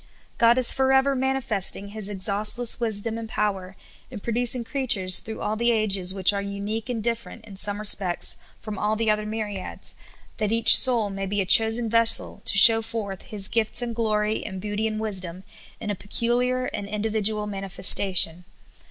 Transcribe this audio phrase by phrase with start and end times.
[0.39, 3.75] God is forever mani festing His exhaustless wisdom and power
[4.09, 8.37] in producing creatures through all the ages which are unique and different in some respects
[8.59, 9.93] from all the other mj^riads,
[10.37, 14.43] that each soul may be a chosen vessel to show forth His gifts and glory
[14.43, 15.43] and beauty and wisdom
[15.79, 18.45] in a pecu liar and individual manifestation.